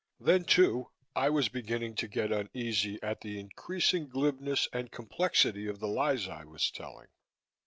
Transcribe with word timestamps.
Then, 0.19 0.45
too, 0.45 0.89
I 1.15 1.29
was 1.29 1.47
beginning 1.47 1.93
to 1.97 2.07
get 2.07 2.31
uneasy 2.31 2.97
at 3.03 3.21
the 3.21 3.39
increasing 3.39 4.09
glibness 4.09 4.67
and 4.73 4.89
complexity 4.91 5.67
of 5.67 5.79
the 5.79 5.87
lies 5.87 6.27
I 6.27 6.43
was 6.43 6.71
telling. 6.71 7.09